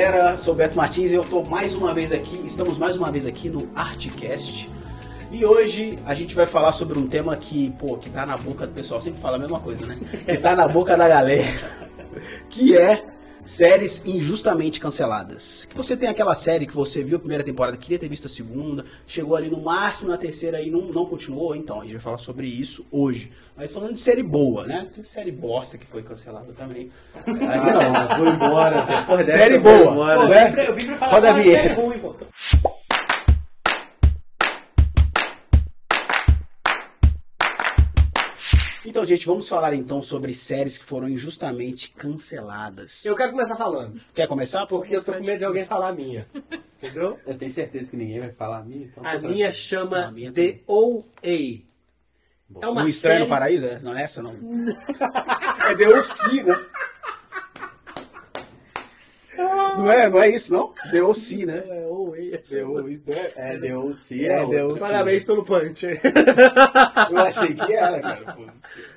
[0.00, 3.26] Galera, sou Beto Martins e eu tô mais uma vez aqui, estamos mais uma vez
[3.26, 4.66] aqui no Artcast.
[5.30, 8.66] E hoje a gente vai falar sobre um tema que, pô, que tá na boca
[8.66, 9.98] do pessoal, sempre fala a mesma coisa, né?
[10.24, 11.92] Que tá na boca da galera,
[12.48, 13.09] que é
[13.42, 15.66] séries injustamente canceladas.
[15.68, 18.28] Que você tem aquela série que você viu a primeira temporada, queria ter visto a
[18.28, 22.00] segunda, chegou ali no máximo na terceira e não, não continuou, então a gente vai
[22.00, 23.32] falar sobre isso hoje.
[23.56, 24.88] Mas falando de série boa, né?
[24.94, 26.90] Tem série bosta que foi cancelada também.
[27.14, 28.86] Ah, não, vou embora.
[29.26, 30.28] Série boa, embora.
[30.28, 30.68] né?
[30.68, 32.14] Eu vim pra falar Roda a uma série ruim, pô.
[38.84, 43.04] Então, gente, vamos falar então sobre séries que foram injustamente canceladas.
[43.04, 44.00] Eu quero começar falando.
[44.14, 44.66] Quer começar?
[44.66, 46.26] Porque eu tô com medo de alguém falar a minha.
[46.78, 47.18] Entendeu?
[47.26, 49.06] Eu tenho certeza que ninguém vai falar a minha, então.
[49.06, 51.04] A tô minha chama A minha The OA.
[52.60, 53.18] É uma Um Estranho série...
[53.20, 53.66] no Paraíso?
[53.66, 53.80] É?
[53.80, 54.32] Não é essa, não?
[55.70, 56.66] é The O.C., né?
[59.76, 60.72] Não é, não é isso, não?
[60.90, 61.62] The O.C., né?
[62.52, 62.88] É O-
[63.36, 64.78] É, deu sim, É, sim.
[64.78, 65.86] Parabéns pelo punch.
[67.10, 68.32] Eu achei que era, cara.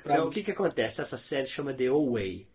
[0.02, 1.00] Pra- Então, o que que acontece?
[1.00, 2.46] Essa série chama The Away.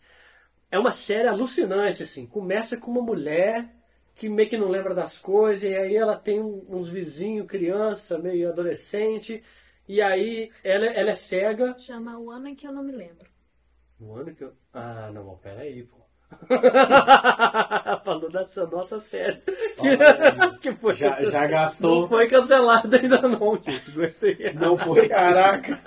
[0.72, 2.26] É uma série alucinante, assim.
[2.26, 3.70] Começa com uma mulher
[4.16, 8.50] que meio que não lembra das coisas, e aí ela tem uns vizinhos, criança, meio
[8.50, 9.42] adolescente,
[9.88, 11.76] e aí ela, ela é cega.
[11.80, 13.28] Chama o ano em que eu não me lembro.
[14.00, 14.54] Um ano que eu...
[14.74, 15.99] Ah, não, peraí, pô.
[18.04, 19.38] Falou dessa nossa série.
[19.42, 21.32] Que, que foi Já, cancelada.
[21.32, 22.02] já gastou.
[22.02, 24.56] Não foi cancelada ainda não, gente.
[24.56, 25.08] Não foi?
[25.08, 25.80] Caraca.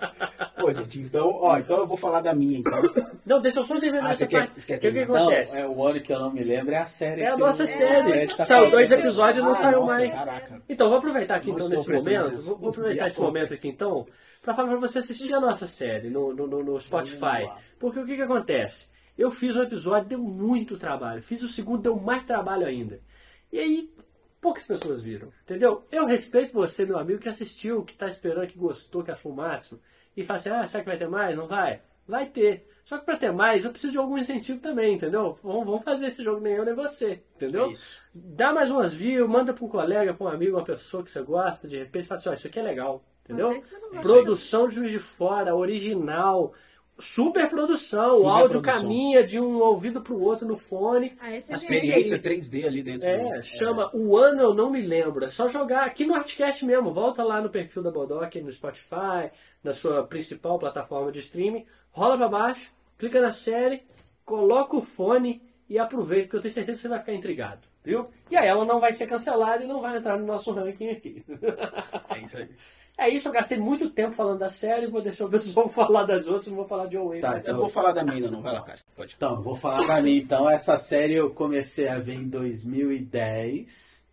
[0.58, 2.80] Pô, gente, então, ó, então eu vou falar da minha, então.
[3.26, 4.66] Não, deixa eu só terminar Ah, essa quer- parte.
[4.66, 5.08] quer O que, terminar?
[5.08, 5.58] Não, acontece?
[5.58, 7.22] é o ano que eu não me lembro, é a série.
[7.22, 8.10] É a nossa o- série.
[8.10, 10.14] Fred tá Saiu dois episódios e não Ah, saiu nossa, mais.
[10.14, 10.62] Caraca.
[10.68, 12.38] Então, vou aproveitar aqui Não então nesse momento.
[12.40, 14.06] Vou, vou aproveitar esse momento aqui então
[14.42, 17.48] para falar para você assistir a nossa série no, no, no- no Spotify.
[17.78, 18.91] Porque o que, que acontece?
[19.16, 21.22] Eu fiz um episódio, deu muito trabalho.
[21.22, 23.00] Fiz o segundo, deu mais trabalho ainda.
[23.52, 23.94] E aí,
[24.40, 25.32] poucas pessoas viram.
[25.44, 25.86] Entendeu?
[25.90, 29.36] Eu respeito você, meu amigo, que assistiu, que tá esperando, que gostou, que achou o
[29.36, 29.80] máximo.
[30.16, 31.36] E fala assim: ah, será que vai ter mais?
[31.36, 31.80] Não vai?
[32.06, 32.66] Vai ter.
[32.84, 35.38] Só que para ter mais, eu preciso de algum incentivo também, entendeu?
[35.42, 37.66] Vamos, fazer esse jogo nem eu nem você, entendeu?
[37.66, 38.00] É isso.
[38.12, 41.22] Dá mais umas views, manda para um colega, para um amigo, uma pessoa que você
[41.22, 43.62] gosta, de repente fala assim, ó, isso aqui é legal, entendeu?
[43.92, 46.52] Vai Produção de Juiz de Fora, original,
[46.98, 48.82] super produção, o Super áudio produção.
[48.82, 51.16] caminha de um ouvido para o outro no fone.
[51.20, 52.22] Ah, esse A é experiência aí.
[52.22, 53.08] 3D ali dentro.
[53.08, 55.24] É, do- chama O Ano Eu Não Me Lembro.
[55.24, 56.92] É só jogar aqui no Artcast mesmo.
[56.92, 59.30] Volta lá no perfil da Bodoc, no Spotify,
[59.64, 61.64] na sua principal plataforma de streaming.
[61.90, 63.82] Rola pra baixo, clica na série,
[64.24, 67.60] coloca o fone e aproveita, porque eu tenho certeza que você vai ficar intrigado.
[67.84, 68.06] Viu?
[68.30, 71.24] E aí ela não vai ser cancelada e não vai entrar no nosso ranking aqui.
[72.14, 72.48] É isso aí.
[72.98, 76.26] É isso, eu gastei muito tempo falando da série, vou deixar o pessoal falar das
[76.28, 77.20] outras, não vou falar de Owen.
[77.20, 78.42] Tá, mas- Eu vou falar da minha ainda não.
[78.42, 78.78] Vai lá, cara.
[78.94, 79.14] Pode.
[79.16, 80.48] Então, vou falar pra mim então.
[80.48, 84.06] Essa série eu comecei a ver em 2010.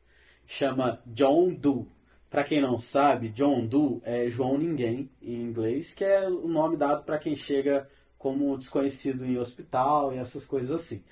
[0.48, 1.86] Chama John Doe.
[2.30, 6.78] Pra quem não sabe, John Doe é João Ninguém em inglês, que é o nome
[6.78, 11.04] dado pra quem chega como desconhecido em hospital e essas coisas assim.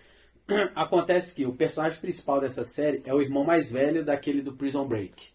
[0.76, 4.86] Acontece que o personagem principal dessa série é o irmão mais velho daquele do Prison
[4.88, 5.30] Break.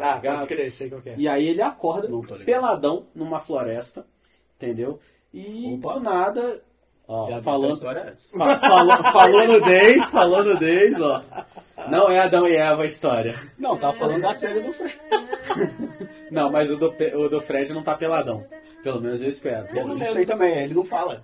[0.00, 1.14] Ah, pode crer, sei qual que é.
[1.18, 2.08] E aí ele acorda
[2.44, 4.06] peladão numa floresta,
[4.56, 4.98] entendeu?
[5.32, 5.94] E Opa.
[5.94, 6.62] do nada,
[7.06, 8.26] ó, Já falando, história antes.
[8.30, 11.22] Fa- falou, falou nudez, falou nudez, ó.
[11.88, 13.38] Não é Adão e Eva a história.
[13.58, 14.98] Não, tava falando da série do Fred.
[16.30, 18.46] Não, mas o do, o do Fred não tá peladão.
[18.82, 19.66] Pelo menos eu espero.
[19.76, 21.22] Eu não sei também, ele não fala.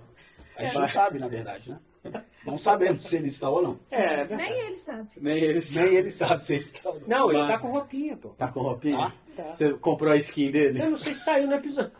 [0.55, 1.79] A gente não sabe, na verdade, né?
[2.51, 3.79] Não sabemos se ele está ou não.
[3.91, 5.07] É, Nem ele sabe.
[5.19, 5.85] Nem ele sabe.
[5.89, 7.07] Nem ele sabe se ele está ou não.
[7.07, 8.29] não, ele tá com roupinha, pô.
[8.29, 8.97] Tá com roupinha?
[9.35, 9.43] Tá.
[9.43, 9.53] Tá.
[9.53, 10.81] Você comprou a skin dele?
[10.81, 11.91] Eu não sei se saiu no episódio.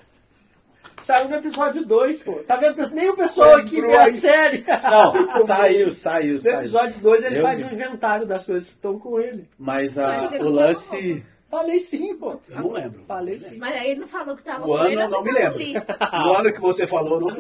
[1.01, 2.33] Saiu no episódio 2, pô.
[2.45, 2.89] Tá vendo?
[2.89, 4.65] Nem o pessoal aqui vê a série.
[4.83, 6.59] Não, saiu, saiu, No saiu.
[6.59, 7.65] episódio 2 ele Eu faz vi.
[7.65, 9.47] um inventário das coisas que estão com ele.
[9.57, 11.23] Mas a, Mas ele o não lance...
[11.49, 12.39] Falei sim, pô.
[12.47, 13.03] Eu não lembro.
[13.05, 13.57] Falei sim.
[13.57, 15.59] Mas aí ele não falou que tava O com ano ele, eu não me lembro.
[16.29, 17.39] O ano que você falou, não me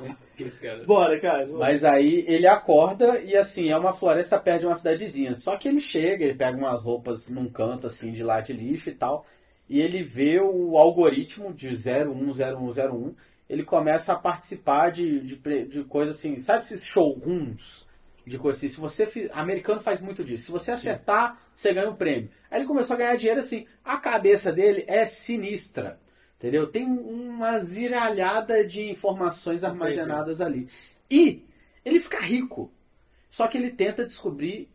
[0.00, 0.16] lembro.
[0.34, 0.84] Que esse cara.
[0.84, 1.46] Bora, cara.
[1.48, 5.34] Mas aí ele acorda e assim, é uma floresta perto de uma cidadezinha.
[5.34, 8.88] Só que ele chega, ele pega umas roupas num canto assim de lá de lixo
[8.88, 9.26] e tal.
[9.68, 13.14] E ele vê o algoritmo de 010101.
[13.50, 16.38] Ele começa a participar de, de, de coisas assim.
[16.38, 17.84] Sabe esses showrooms?
[18.26, 18.68] De coisa assim.
[18.70, 19.30] Se você.
[19.32, 20.46] Americano faz muito disso.
[20.46, 22.30] Se você acertar, você ganha um prêmio.
[22.50, 23.66] Aí ele começou a ganhar dinheiro assim.
[23.82, 25.98] A cabeça dele é sinistra.
[26.36, 26.66] Entendeu?
[26.66, 30.68] Tem uma ziralhada de informações armazenadas ali.
[31.10, 31.46] E
[31.82, 32.70] ele fica rico.
[33.30, 34.70] Só que ele tenta descobrir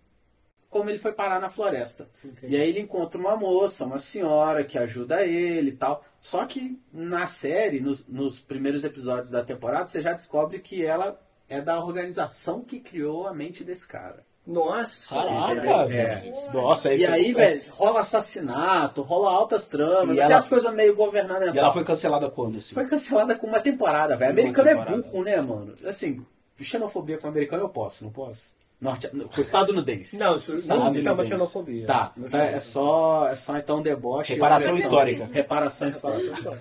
[0.69, 2.09] como ele foi parar na floresta.
[2.23, 2.55] Entendi.
[2.55, 6.03] E aí ele encontra uma moça, uma senhora que ajuda ele e tal.
[6.19, 11.21] Só que na série, nos, nos primeiros episódios da temporada, você já descobre que ela
[11.47, 14.25] é da organização que criou a mente desse cara.
[14.51, 15.87] Nossa, Caraca, entendeu?
[15.87, 16.33] velho.
[16.53, 20.47] Nossa, aí E ficou- aí, velho, rola assassinato, rola altas tramas, E até ela- as
[20.47, 21.55] coisas meio governamentais.
[21.55, 22.73] E ela foi cancelada quando, assim?
[22.73, 24.31] Foi cancelada com uma temporada, velho.
[24.31, 25.01] Americano é temporada.
[25.01, 25.73] burro, né, mano?
[25.85, 26.25] Assim,
[26.59, 28.59] xenofobia com americano eu posso, não posso?
[28.81, 30.17] Norte, com estadunidense.
[30.17, 31.27] Não, isso não Sabe, chama Deus.
[31.29, 31.85] xenofobia.
[31.85, 34.33] Tá, é, é só, é só então deboche.
[34.33, 35.29] Reparação histórica.
[35.31, 36.59] Reparação histórica.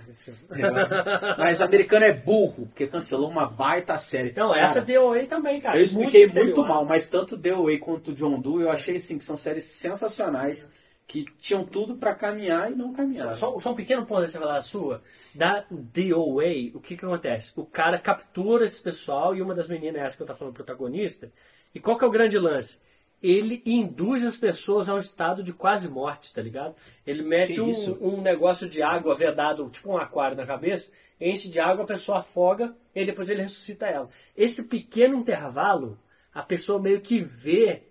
[1.38, 4.34] Mas americano é burro, porque cancelou uma baita série.
[4.36, 5.78] Não, Cara, essa deu aí também, cara.
[5.78, 6.68] Eu expliquei muito, misteriosa.
[6.68, 10.70] mal, mas tanto The Away quanto John Doe eu achei assim que são séries sensacionais
[11.06, 13.34] que tinham tudo pra caminhar e não caminharam.
[13.34, 15.02] Só, só um pequeno ponto antes de você falar a sua.
[15.34, 16.44] Da DOA,
[16.74, 17.52] o que que acontece?
[17.56, 21.32] O cara captura esse pessoal e uma das meninas, essa que eu tô falando, protagonista.
[21.74, 22.80] E qual que é o grande lance?
[23.22, 26.74] Ele induz as pessoas a um estado de quase morte, tá ligado?
[27.06, 30.90] Ele mete um, um negócio de água vedado, tipo um aquário na cabeça,
[31.20, 34.08] enche de água, a pessoa afoga e depois ele ressuscita ela.
[34.34, 35.98] Esse pequeno intervalo,
[36.32, 37.82] a pessoa meio que vê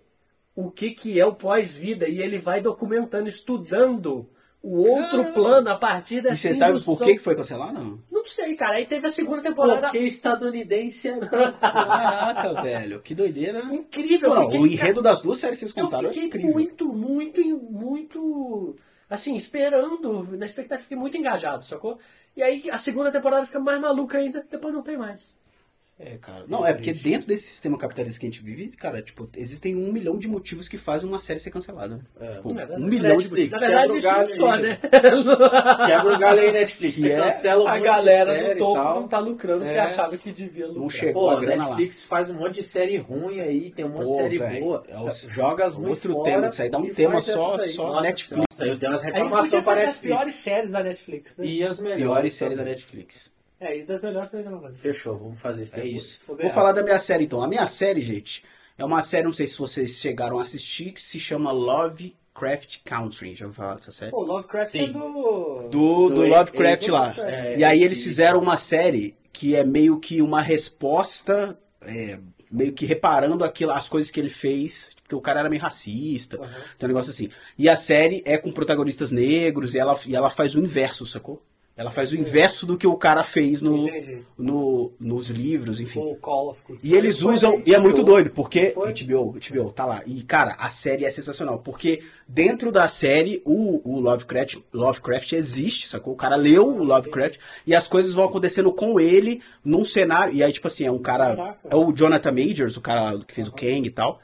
[0.54, 4.28] o que, que é o pós-vida e ele vai documentando, estudando
[4.62, 7.78] o outro plano a partir E dessa você sabe por que que foi cancelada?
[7.78, 7.98] Não.
[8.10, 8.76] Não sei, cara.
[8.76, 13.64] Aí teve a segunda temporada Porque estadunidense é Caraca, velho, que doideira.
[13.64, 13.74] né?
[13.74, 14.34] incrível.
[14.34, 16.52] Não, o enredo das duas séries que vocês eu contaram é fiquei incrível.
[16.52, 17.40] muito, muito,
[17.70, 18.76] muito,
[19.08, 21.98] assim, esperando, na expectativa, fiquei muito engajado, sacou?
[22.36, 25.34] E aí a segunda temporada fica mais maluca ainda, depois não tem mais.
[26.02, 26.44] É, cara.
[26.48, 29.92] Não, é porque dentro desse sistema capitalista que a gente vive, cara, tipo, existem um
[29.92, 32.00] milhão de motivos que fazem uma série ser cancelada.
[32.32, 32.82] Tipo, É verdade.
[32.82, 33.60] um milhão de Netflix.
[33.60, 33.60] Na motivos.
[33.60, 34.78] verdade, Quebra o existe um galho só, aí, né?
[35.86, 36.94] Quebra o galho aí, Netflix.
[37.00, 39.80] Você é cancela um A de galera do topo não tá lucrando porque É.
[39.80, 40.82] achava que devia lucrar.
[40.82, 41.64] Não chegou Pô, a grana lá.
[41.68, 44.64] Netflix faz um monte de série ruim aí, tem um monte Pô, de série velho,
[44.64, 44.82] boa.
[44.88, 47.68] é Joga as outro fora tema disso aí, dá um tema só- aí.
[47.72, 48.46] só Nossa Netflix.
[48.56, 50.14] Senhora, eu tenho umas reclamações pra fazer as Netflix.
[50.16, 51.44] piores séries da Netflix, né?
[51.46, 52.02] E as melhores.
[52.04, 52.64] Piores séries da.
[52.64, 53.30] Netflix.
[53.60, 54.76] É, e das melhores também não fazer.
[54.78, 56.02] Fechou, vamos fazer isso É depois.
[56.02, 56.34] isso.
[56.34, 57.42] Vou falar da minha série então.
[57.42, 58.42] A minha série, gente,
[58.78, 63.34] é uma série, não sei se vocês chegaram a assistir, que se chama Lovecraft Country.
[63.34, 64.10] Já ouviu falar dessa série?
[64.10, 64.84] Pô, Lovecraft Sim.
[64.84, 64.98] é do...
[64.98, 67.14] do, do Do Lovecraft lá.
[67.18, 72.18] É, e aí eles fizeram uma série que é meio que uma resposta, é,
[72.50, 76.38] meio que reparando aquilo, as coisas que ele fez, porque o cara era meio racista,
[76.78, 77.28] tem um negócio assim.
[77.58, 81.42] E a série é com protagonistas negros e ela, e ela faz o inverso, sacou?
[81.80, 83.88] Ela faz o inverso do que o cara fez no,
[84.36, 86.00] no, nos livros, enfim.
[86.00, 86.78] Com o Call of Cthulhu.
[86.84, 88.74] E eles usam, e é muito doido, porque?
[88.74, 90.02] HBO, HBO, tá lá.
[90.04, 95.88] E, cara, a série é sensacional, porque dentro da série, o, o Lovecraft, Lovecraft existe,
[95.88, 96.12] sacou?
[96.12, 100.42] O cara leu o Lovecraft, e as coisas vão acontecendo com ele num cenário, e
[100.42, 103.52] aí, tipo assim, é um cara, é o Jonathan Majors, o cara que fez o
[103.52, 104.20] Kang e tal,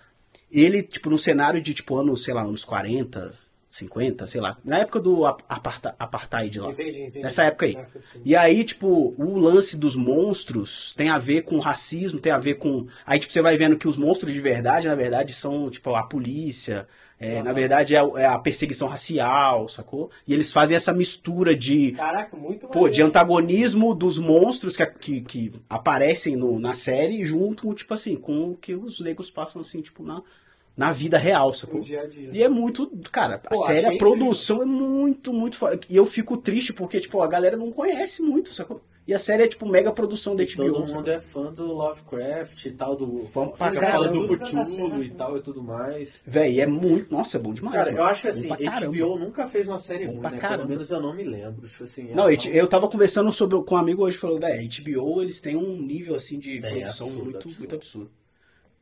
[0.53, 3.46] ele, tipo, num cenário de, tipo, anos, sei lá, anos 40,
[3.77, 6.71] 50, sei lá, na época do ap- aparta- apartheid lá.
[6.71, 7.21] Entendi, entendi.
[7.21, 7.77] Nessa época aí.
[7.77, 7.87] Ah.
[8.25, 12.55] E aí, tipo, o lance dos monstros tem a ver com racismo, tem a ver
[12.55, 12.87] com.
[13.05, 16.03] Aí, tipo, você vai vendo que os monstros de verdade, na verdade, são, tipo, a
[16.03, 16.87] polícia.
[17.19, 20.11] é, Na verdade, é, a- é a perseguição racial, sacou?
[20.29, 21.93] E eles fazem essa mistura de.
[21.93, 27.73] Caraca, muito Pô, de antagonismo dos monstros que, que, que aparecem no- na série, junto,
[27.73, 30.21] tipo assim, com o que os negros passam, assim, tipo, na,
[30.77, 31.79] na vida real, sacou?
[31.79, 32.29] No dia a dia.
[32.33, 35.81] E é muito, cara, a Pô, série, achei a produção é muito, muito foda.
[35.89, 38.83] E eu fico triste porque, tipo, a galera não conhece muito, sacou?
[39.09, 40.73] E a série é, tipo, mega produção da HBO.
[40.73, 43.21] Todo mundo é fã do Lovecraft e tal, do.
[43.21, 44.09] Fã pra caramba.
[44.09, 46.25] do Cthulhu e tal e tudo mais.
[46.27, 48.03] Véi, é muito, nossa, é bom demais, Cara, mano.
[48.03, 48.49] eu acho que assim.
[48.49, 50.39] HBO nunca fez uma série Bom ruim, pra né?
[50.39, 50.59] caramba.
[50.63, 51.69] Pelo menos eu não me lembro.
[51.69, 54.69] Tipo assim, Não, é eu, eu tava conversando sobre, com um amigo hoje, falou, velho,
[54.83, 57.59] HBO, eles têm um nível, assim, de Bem produção absurdo, muito, absurdo.
[57.61, 58.11] muito absurdo.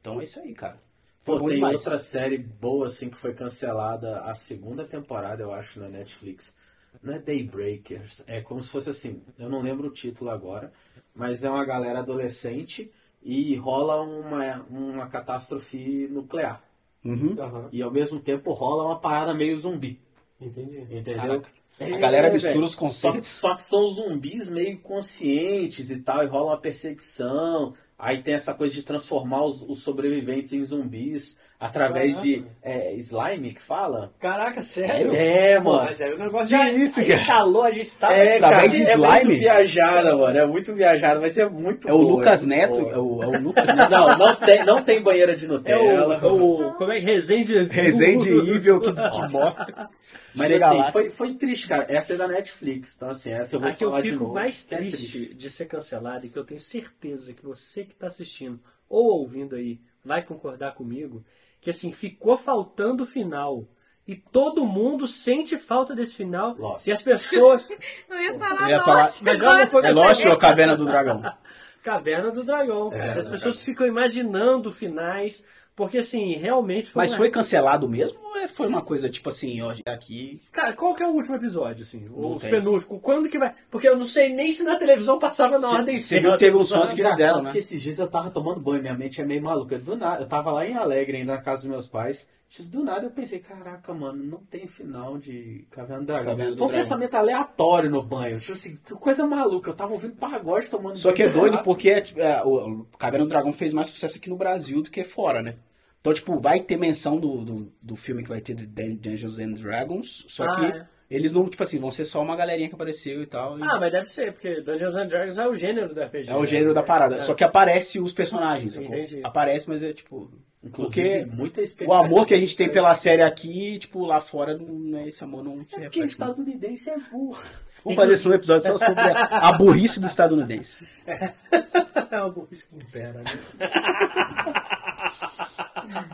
[0.00, 0.78] Então é isso aí, cara.
[1.24, 1.76] Foi Pô, tem demais.
[1.76, 6.56] outra série boa, assim, que foi cancelada a segunda temporada, eu acho, na Netflix.
[7.02, 10.72] Não é Daybreakers, é como se fosse assim, eu não lembro o título agora,
[11.14, 12.90] mas é uma galera adolescente
[13.22, 16.62] e rola uma, uma catástrofe nuclear.
[17.04, 17.38] Uhum.
[17.38, 20.00] Aham, E ao mesmo tempo rola uma parada meio zumbi.
[20.40, 20.78] entendi.
[20.90, 21.42] Entendeu?
[21.42, 21.50] Caraca.
[21.78, 22.64] É, A galera mistura velho.
[22.64, 23.28] os conceitos.
[23.28, 27.74] Só, só que são zumbis meio conscientes e tal, e rola uma perseguição.
[27.98, 33.54] Aí tem essa coisa de transformar os, os sobreviventes em zumbis através de é, slime
[33.54, 34.12] que fala?
[34.20, 35.14] Caraca, sério?
[35.14, 35.84] É, Pô, mano.
[35.84, 37.44] mas aí o negócio Que já isso, cara?
[37.64, 38.12] a gente tá...
[38.12, 39.24] É, Através cara, de é slime?
[39.24, 40.38] muito viajada, mano.
[40.38, 43.26] É muito viajada, mas é muito É o boa, Lucas muito Neto, é o, é
[43.26, 43.90] o Lucas Neto.
[43.90, 46.26] Não, não tem, não tem banheira de É Nutella.
[46.26, 46.74] o, o...
[46.74, 47.06] Como é que...
[47.06, 47.56] Resende...
[47.70, 49.88] Resende Evil que, que mostra.
[50.34, 50.92] Mas Chega assim, lá.
[50.92, 51.86] foi, foi triste, cara.
[51.88, 52.96] Essa é da Netflix.
[52.96, 54.34] Então, assim, essa eu vou A que eu falar de fico novo.
[54.34, 58.08] mais É triste de ser cancelado e que eu tenho certeza que você que está
[58.08, 61.24] assistindo ou ouvindo aí vai concordar comigo,
[61.64, 63.66] que assim, ficou faltando o final.
[64.06, 66.54] E todo mundo sente falta desse final.
[66.58, 66.86] Lost.
[66.86, 67.70] E as pessoas.
[68.10, 69.66] Eu ia falar Eu ia falar- Lost Mas agora.
[69.66, 71.22] foi É Lost ou a Caverna do Dragão?
[71.82, 72.92] Caverna do Dragão.
[72.92, 73.18] É.
[73.18, 75.42] As é pessoas ficam imaginando finais,
[75.76, 79.28] porque assim, realmente foi Mas uma- foi cancelado mesmo ou é- foi uma coisa tipo
[79.28, 80.40] assim, ó, aqui.
[80.52, 82.00] Cara, qual que é o último episódio, assim?
[82.08, 83.00] Não Os penúltimos.
[83.02, 83.54] Quando que vai?
[83.70, 86.38] Porque eu não sei nem se na televisão passava na Cê- ordem cê viu que
[86.38, 87.52] teve uns fãs que fizeram, né?
[87.52, 89.78] que esses dias eu tava tomando banho, minha mente é meio maluca.
[89.78, 92.28] Do nada, eu tava lá em Alegre, ainda na casa dos meus pais.
[92.62, 96.56] Do nada eu pensei, caraca, mano, não tem final de Caverna do Dragão.
[96.56, 98.38] Foi um pensamento aleatório no banho.
[98.38, 99.70] Tipo assim, que coisa maluca.
[99.70, 101.64] Eu tava ouvindo pagode tomando Só que é doido Nossa.
[101.64, 105.02] porque tipo, é, o Caverna do Dragão fez mais sucesso aqui no Brasil do que
[105.02, 105.56] fora, né?
[106.00, 109.52] Então, tipo, vai ter menção do, do, do filme que vai ter de Dungeons and
[109.54, 110.86] Dragons, só Ah, que é.
[111.10, 113.58] eles não, tipo assim, vão ser só uma galerinha que apareceu e tal.
[113.58, 116.30] e- Ah, mas deve ser, porque Dungeons and Dragons é o gênero do RPG.
[116.30, 117.16] É o gênero da parada.
[117.16, 117.20] É.
[117.20, 118.94] Só que aparece os personagens, sacou?
[118.94, 119.20] Entendi.
[119.24, 120.30] Aparece, mas é tipo.
[120.64, 124.56] Inclusive, Porque muita o amor que a gente tem pela série aqui, tipo, lá fora,
[124.56, 125.98] não, né, esse amor não se Porque reflete.
[125.98, 126.04] não.
[126.06, 127.38] estadunidense é burro.
[127.84, 130.78] Vamos fazer esse um episódio só sobre a, a burrice do estadunidense.
[131.06, 133.24] É o burrice que impera, né?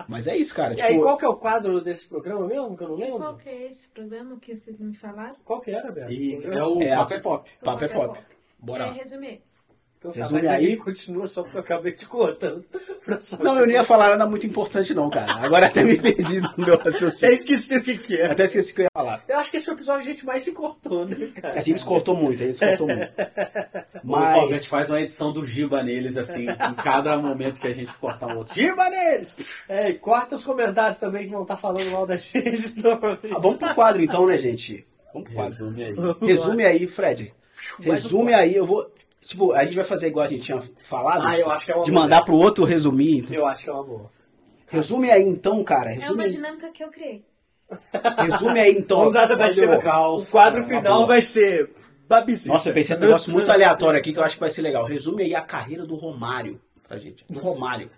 [0.08, 0.72] Mas é isso, cara.
[0.72, 3.06] E Tipo, aí, qual que é o quadro desse programa mesmo, que eu não E
[3.06, 3.36] qual lembro?
[3.36, 5.36] que é esse programa que vocês me falaram?
[5.44, 6.12] Qual que era, Beto?
[6.12, 7.50] E é o É, Papo é Pop.
[7.62, 8.18] papo é pop.
[8.58, 9.42] Bora É, resumir.
[10.00, 10.64] Então, tá, Resume mas aí.
[10.64, 12.64] ele Continua só porque eu acabei te cortando.
[13.40, 15.34] Não, eu não ia falar nada muito importante, não, cara.
[15.36, 17.34] Agora até me perdi no meu Até raciocínio.
[17.34, 18.26] esqueci o que que é.
[18.26, 19.24] Até esqueci o que eu ia falar.
[19.26, 21.58] Eu acho que esse é episódio a gente mais se cortou, né, cara?
[21.58, 23.10] A gente se cortou muito, a gente se cortou muito.
[24.04, 24.50] Mas...
[24.50, 27.92] A gente faz uma edição do Giba neles, assim, em cada momento que a gente
[27.94, 28.54] cortar um outro.
[28.54, 29.36] Giba neles!
[29.68, 32.74] É, e corta os comentários também que vão estar falando mal da gente.
[33.34, 34.86] Ah, vamos pro quadro então, né, gente?
[35.12, 35.52] Vamos pro quadro.
[35.52, 35.94] Resume aí.
[36.22, 37.34] Resume aí, Fred.
[37.80, 38.90] Resume aí, eu vou.
[39.20, 41.26] Tipo, a gente vai fazer igual a gente tinha falado.
[41.26, 43.18] Ah, tipo, eu acho que é uma De boa mandar pro outro resumir.
[43.18, 43.36] então.
[43.36, 44.10] Eu acho que é uma boa.
[44.66, 45.90] Resume aí então, cara.
[45.90, 47.24] É Resume uma aí, dinâmica que eu criei.
[48.18, 49.10] resume aí então.
[49.10, 50.28] Vai ser, caos.
[50.28, 51.70] o quadro final vai ser
[52.08, 52.52] babicita.
[52.54, 54.84] Nossa, eu pensei num negócio muito aleatório aqui que eu acho que vai ser legal.
[54.84, 57.24] Resume aí a carreira do Romário pra gente.
[57.28, 57.90] Do Romário.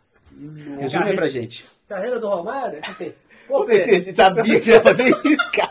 [0.79, 1.65] Resume aí pra gente.
[1.89, 2.81] Carreira do Romário?
[3.49, 3.67] Pô,
[4.15, 5.71] sabia que você ia fazer isso, cara.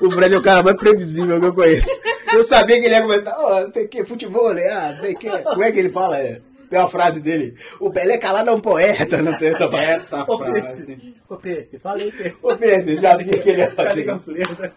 [0.00, 1.90] O Fred é o cara mais previsível que eu conheço.
[2.32, 4.66] Eu sabia que ele ia comentar, ó, tem que futebol, né?
[4.68, 5.28] Ah, tem que.
[5.42, 6.18] Como é que ele fala?
[6.18, 7.56] É, tem uma frase dele.
[7.78, 9.84] O Pelé calado é um poeta, não tem essa frase.
[9.84, 11.14] Essa frase.
[11.28, 12.38] Ô, Pedro, falei, Pedro.
[12.42, 14.32] Ô Pedro, já vi que ele ia fazer isso.
[14.32, 14.72] letra?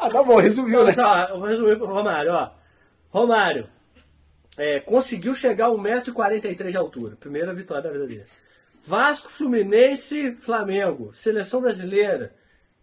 [0.00, 0.84] Ah, tá bom, resumiu, né?
[0.84, 2.50] Olha só, eu vou resumir pro Romário, ó.
[3.10, 3.68] Romário
[4.56, 7.16] é, conseguiu chegar a 1,43m de altura.
[7.16, 8.24] Primeira vitória da vida dele.
[8.80, 11.12] Vasco, Fluminense, Flamengo.
[11.12, 12.34] Seleção brasileira.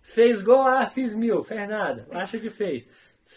[0.02, 1.44] Fez gol, ah, fiz mil.
[1.44, 2.08] Fez nada.
[2.12, 2.90] Acha que fez.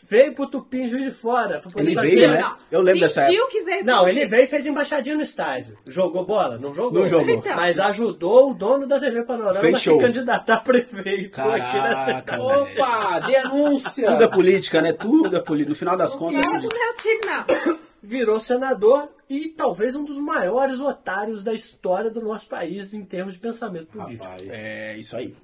[0.03, 1.61] Veio pro Tupim, juiz de fora.
[1.61, 2.41] poder Ele veio, né?
[2.41, 2.57] Não.
[2.71, 5.79] Eu lembro dessa Fingiu que veio Não, pro ele veio e fez embaixadinha no estádio.
[5.89, 6.59] Jogou bola?
[6.59, 7.01] Não jogou.
[7.01, 7.31] Não jogou.
[7.35, 7.57] Então.
[7.57, 9.97] Mas ajudou o dono da TV Panorama Fez a show.
[9.99, 12.43] se candidatar a prefeito aqui na Caraca, cidade.
[12.43, 14.11] Opa, denúncia!
[14.11, 14.93] Tudo é política, né?
[14.93, 15.71] Tudo é política.
[15.71, 16.39] No final das contas.
[16.41, 17.79] é Não é do meu time, não.
[18.03, 23.35] virou senador e talvez um dos maiores otários da história do nosso país em termos
[23.35, 24.25] de pensamento político.
[24.25, 24.43] Rapaz.
[24.51, 25.35] É isso aí.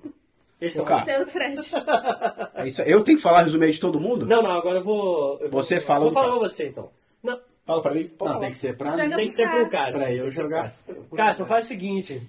[0.61, 1.27] Esse é o- cara.
[1.27, 1.59] Fred.
[2.55, 2.83] É isso.
[2.83, 4.27] Eu tenho que falar resumir aí de todo mundo?
[4.27, 5.39] Não, não, agora eu vou.
[5.41, 6.91] eu vou- Você fala Vou falar pra você então.
[7.23, 8.05] Não, Fala pra mim.
[8.09, 9.17] Pode Não, tem que ser pra Joga mim.
[9.17, 9.93] tem que ser pro cara.
[9.93, 10.75] Pra eu jogar.
[11.17, 12.21] Cássio, faz o seguinte.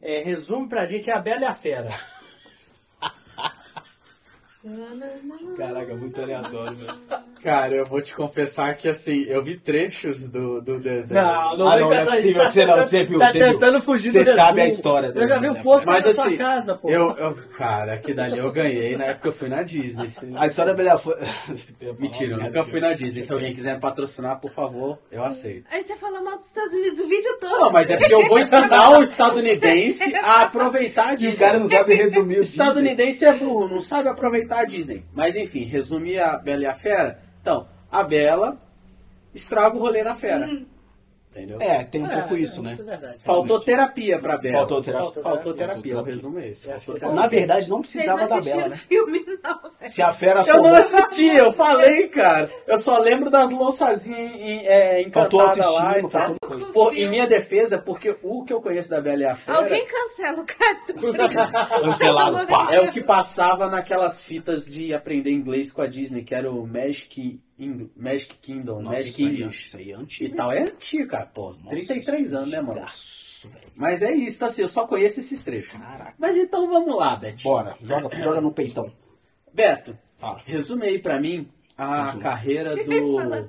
[0.00, 1.90] É, resume pra gente a Bela e a Fera.
[5.56, 6.98] Caraca, muito aleatório, velho.
[7.42, 11.18] Cara, eu vou te confessar que assim, eu vi trechos do, do desenho.
[11.20, 13.52] Ah, não, não é possível que você não- você viu, Tá você viu.
[13.54, 16.06] tentando fugir Você do sabe a história Eu já vi e o a posto Mas
[16.06, 16.88] assim, sua casa, pô.
[16.88, 20.08] eu, eu, cara, aqui dali eu ganhei na época eu fui na Disney.
[20.08, 21.16] Se- A história da Bela foi.
[21.98, 23.24] Mentira, eu nunca fui na Disney.
[23.24, 25.64] Se alguém quiser me patrocinar, por favor, eu aceito.
[25.72, 27.58] Aí você falou mal dos Estados Unidos o vídeo todo.
[27.58, 31.34] Não, mas é porque eu vou ensinar o estadunidense a aproveitar a E Disney.
[31.34, 32.62] o cara não sabe resumir o Disney.
[32.64, 35.04] Estadunidense é burro, não sabe aproveitar Disney.
[35.12, 37.20] Mas enfim, resumir a Bela e a Fera.
[37.40, 38.58] Então, a Bela
[39.34, 40.46] estraga o rolê da Fera.
[41.34, 41.56] Entendeu?
[41.62, 42.72] É, tem um É, pouco isso, é, né?
[42.74, 43.14] isso é verdade.
[43.22, 44.58] Faltou terapia pra Bela.
[44.58, 45.04] Faltou terapia.
[45.04, 45.82] Faltou, Faltou terapia.
[45.82, 45.98] terapia.
[46.00, 46.68] O resumo é esse.
[46.70, 48.76] Que esse Na verdade, não precisava não da Bela, né?
[48.76, 49.88] filme, não.
[49.88, 52.50] Se a fera Eu não soubesse- assisti, eu falei, cara.
[52.66, 56.10] Eu só lembro das louçazinhas em- é, Faltou autoestima, e tal.
[56.10, 56.66] faltou coisa.
[56.66, 59.86] Pô, em minha defesa, porque o que eu conheço da Bela e a Fera Alguém
[59.86, 61.12] cancela o Castro.
[61.82, 62.68] Cancelado, pá.
[62.74, 66.66] é o que passava naquelas fitas de aprender inglês com a Disney, que era o
[66.66, 69.66] Magic, Ing- Magic Kingdom, Nossa, Magic English.
[69.68, 70.36] isso aí é E antigo.
[70.36, 71.50] tal, é antigo, cara, pô.
[71.50, 72.74] Nossa, 33 isso é anos, né, mano?
[72.74, 73.72] velho.
[73.74, 75.80] Mas é isso, tá assim, eu só conheço esses trechos.
[75.80, 76.14] Caraca.
[76.18, 77.42] Mas então vamos lá, Beto.
[77.42, 78.90] Bora, joga, joga no peitão.
[79.52, 80.40] Beto, Fala.
[80.46, 82.22] resume aí pra mim a Resume.
[82.22, 83.48] carreira do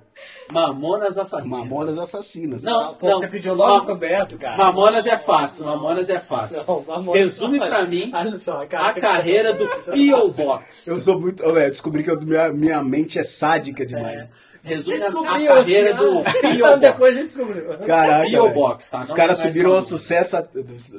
[0.52, 1.60] Mamonas Assassinas.
[1.60, 2.64] Mamonas assassinas.
[2.64, 4.58] Não, Pô, você pediu logo Ma- Beto, cara.
[4.58, 6.64] Mamonas é fácil, Mamonas é fácil.
[6.68, 10.30] Não, Mamonas- Resume pra mim a carreira do P.O.
[10.32, 10.88] Box.
[10.88, 11.44] Eu sou muito.
[11.52, 14.20] Velho, descobri que eu- minha, minha mente é sádica demais.
[14.20, 14.28] É.
[14.64, 16.78] Resume a, carreira assim, do ah, P.O.
[16.78, 17.66] Depois descobriu.
[17.86, 18.24] Caraca.
[18.30, 18.50] Velho.
[18.54, 19.02] Box, tá?
[19.02, 19.98] Os caras é subiram ao famoso.
[19.98, 20.38] sucesso.
[20.38, 20.48] a-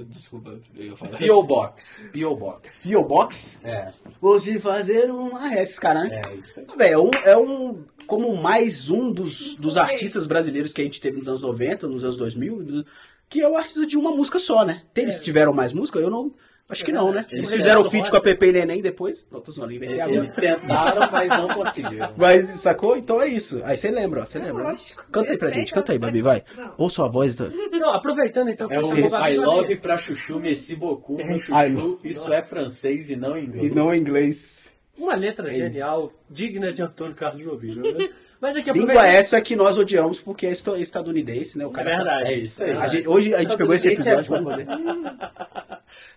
[0.08, 1.16] Desculpa, eu ia falar.
[1.16, 1.42] P.O.
[1.42, 2.04] Box.
[2.12, 2.36] P.O.
[2.36, 2.82] Box.
[2.88, 3.02] P.O.
[3.04, 3.58] Box?
[3.64, 3.88] É,
[4.20, 5.34] Vou te fazer um.
[5.36, 6.20] Ah, é esses caras, né?
[6.30, 6.66] é isso aí.
[6.76, 7.84] Velho, é um, é um.
[8.06, 12.04] Como mais um dos, dos artistas brasileiros que a gente teve nos anos 90, nos
[12.04, 12.86] anos 2000, do-
[13.30, 14.82] que é o artista de uma música só, né?
[14.94, 15.98] Eles tiveram mais música?
[15.98, 16.32] Eu não.
[16.66, 17.20] Acho que não, né?
[17.30, 19.26] Eles Eles fizeram o feat com a Pepe e Neném depois.
[19.30, 20.16] Não, tô zoando, inventei agora.
[20.16, 22.10] Eles tentaram, mas não conseguiram.
[22.16, 22.96] Mas sacou?
[22.96, 23.60] Então é isso.
[23.64, 24.24] Aí você lembra, ó.
[24.24, 24.64] Você É lembra.
[24.64, 24.70] né?
[24.70, 25.04] lógico.
[25.12, 26.42] Canta aí pra gente, canta aí, Babi, vai.
[26.56, 26.72] Não.
[26.78, 27.50] Ouça a voz do.
[27.70, 29.36] Não, aproveitando então que É o Babi, I Babi.
[29.36, 31.20] love pra chuchu, merci beaucoup.
[31.22, 33.74] I chuchu, isso é francês e não E inglês.
[33.74, 34.72] não em inglês.
[34.96, 37.74] Uma letra É genial, digna de Antônio Carlos Jobim.
[37.76, 38.08] né?
[38.40, 41.64] Mas aqui Língua essa que nós odiamos porque é esta- estadunidense, né?
[41.66, 42.32] O É cara tá- verdade.
[42.32, 42.72] É isso aí.
[42.72, 44.66] A gente- hoje a gente pegou esse episódio pra poder.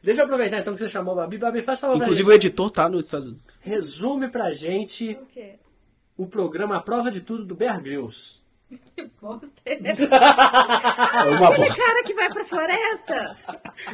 [0.03, 1.37] Deixa eu aproveitar então que você chamou Babi.
[1.37, 2.47] Babi, faz favor pra Inclusive o gente.
[2.47, 3.45] editor tá nos Estados Unidos.
[3.59, 5.55] Resume pra gente O quê?
[6.17, 8.41] o programa A Prova de Tudo do Bear Grylls.
[8.95, 9.61] Que bosta.
[9.65, 11.75] É uma Aquele bosta.
[11.83, 13.37] cara que vai pra floresta.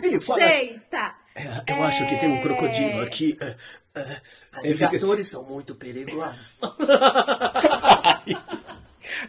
[0.01, 0.39] Ele fala.
[0.39, 1.15] Sei, tá.
[1.35, 3.37] "É, eu acho que tem um crocodilo aqui.
[3.39, 3.55] é,
[3.99, 4.21] é."
[4.63, 6.59] Ele fica assim, são muito perigosos.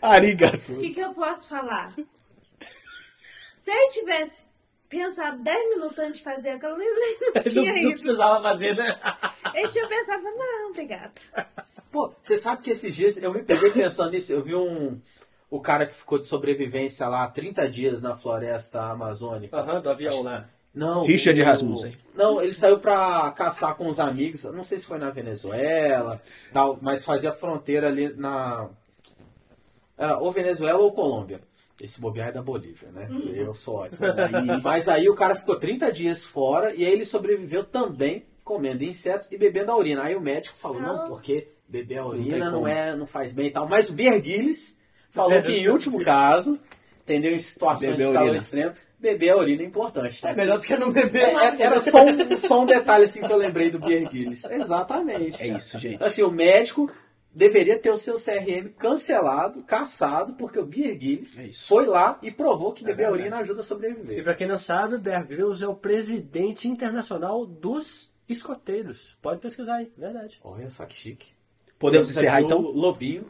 [0.00, 0.72] Arigato.
[0.72, 1.92] O que, que eu posso falar?
[3.56, 4.44] Se eu tivesse
[4.98, 7.88] pensado 10 minutos antes de fazer aquilo, nem, nem não não, tinha não isso.
[7.90, 8.98] precisava fazer, né?
[9.54, 11.12] Eu tinha pensado, não, obrigado.
[11.92, 14.32] Pô, você sabe que esses dias eu me peguei pensando nisso.
[14.32, 15.00] Eu vi um.
[15.48, 19.56] O cara que ficou de sobrevivência lá 30 dias na floresta amazônica.
[19.56, 20.48] Aham, do avião lá.
[20.74, 21.04] Não.
[21.06, 21.96] Richard o- Rasmussen.
[22.16, 24.42] Não, ele saiu pra caçar com os amigos.
[24.44, 26.20] Não sei se foi na Venezuela,
[26.52, 28.68] tal, mas fazia fronteira ali na.
[29.96, 31.40] ah, ou Venezuela ou Colômbia.
[31.80, 33.08] Esse bobear é da Bolívia, né?
[33.34, 33.98] Eu sou ótimo.
[34.06, 38.84] Aí- mas aí o cara ficou 30 dias fora e aí ele sobreviveu também comendo
[38.84, 40.02] insetos e bebendo a urina.
[40.04, 42.68] Aí o médico falou, não, porque beber a urina não, como.
[42.68, 43.68] é, não faz bem e tal.
[43.68, 44.78] Mas o Berguilis
[45.10, 46.58] falou que em último caso,
[47.02, 47.32] entendeu?
[47.34, 48.42] Em situações Beber de calor urina.
[48.42, 50.20] extremo, beber a urina é importante.
[50.20, 50.30] tá?
[50.30, 51.22] É melhor do que não beber.
[51.24, 54.46] É, é- Era só um, só um detalhe assim que eu lembrei do Beer Grylls.
[54.52, 55.42] Exatamente.
[55.42, 56.04] É isso, gente.
[56.04, 56.88] Assim, o médico
[57.34, 62.30] deveria ter o seu CRM cancelado, caçado, porque o Beer Grylls É foi lá e
[62.30, 63.22] provou que beber a verdade.
[63.22, 64.22] urina ajuda a E sobreviver.
[64.24, 69.16] pra quem não sabe, o Bear Grylls é o presidente internacional dos escoteiros.
[69.20, 70.38] Pode pesquisar aí, verdade.
[70.44, 71.28] Olha só que chique.
[71.78, 72.60] Podemos Temos encerrar então?
[72.60, 73.26] Lobinho.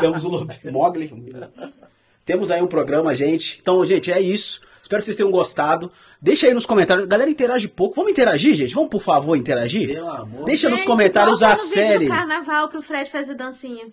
[0.00, 1.10] Temos o Lob- Mogli.
[2.24, 3.58] Temos aí um programa, gente.
[3.60, 4.60] Então, gente, é isso.
[4.92, 5.90] Espero que vocês tenham gostado.
[6.20, 7.06] Deixa aí nos comentários.
[7.06, 7.94] Galera, interage pouco.
[7.96, 8.74] Vamos interagir, gente?
[8.74, 9.90] Vamos, por favor, interagir?
[9.94, 12.04] Pelo amor Deixa nos Gente, comentários volta a no vídeo série.
[12.04, 13.86] do carnaval pro Fred fazer dancinha.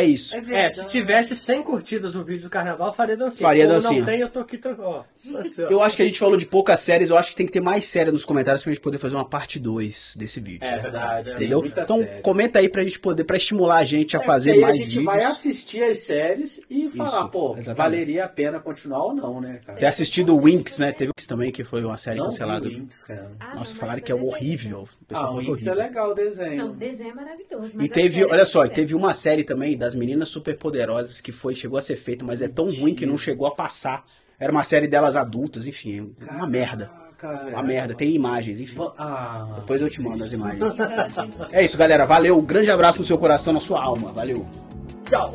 [0.00, 0.34] É isso.
[0.36, 3.46] É, se tivesse 100 curtidas o vídeo do carnaval, faria dancinha.
[3.48, 3.98] Faria Como dancinha.
[4.00, 4.60] não tem, eu tô aqui...
[4.78, 5.02] Ó,
[5.40, 5.68] assim, ó.
[5.68, 7.60] Eu acho que a gente falou de poucas séries, eu acho que tem que ter
[7.60, 10.66] mais série nos comentários pra gente poder fazer uma parte 2 desse vídeo.
[10.66, 11.24] É verdade.
[11.30, 11.60] tem Entendeu?
[11.60, 12.20] muita Então série.
[12.22, 14.86] comenta aí pra gente poder, pra estimular a gente a É, fazer mais a gente
[14.88, 15.04] vídeos.
[15.04, 17.76] vai assistir as séries e falar, Isso, pô, exatamente.
[17.76, 19.78] valeria a pena continuar ou não, né, cara?
[19.78, 20.92] Ter assistido o Winx, né?
[20.92, 22.68] Teve o Winx também, que foi uma série Não cancelada.
[22.68, 23.30] Winx, cara.
[23.40, 24.88] Ah, Nossa, não, falaram que é horrível.
[25.00, 25.88] O pessoal Ah, falou é Winx é horrível.
[25.88, 26.56] legal o desenho.
[26.56, 27.80] Não, o desenho é maravilhoso.
[27.82, 31.76] E teve, olha é só, teve uma série também das meninas superpoderosas que foi, chegou
[31.76, 34.04] a ser feita, mas é tão ruim que não chegou a passar.
[34.38, 36.90] Era uma série delas adultas, enfim, uma merda.
[37.50, 38.78] Uma merda, tem imagens, enfim.
[38.96, 40.60] Ah, Depois eu te mando as imagens.
[40.72, 41.32] Verdade.
[41.52, 42.06] É isso, galera.
[42.06, 42.38] Valeu.
[42.38, 44.10] Um grande abraço no seu coração, na sua alma.
[44.10, 44.46] Valeu.
[45.04, 45.34] Tchau.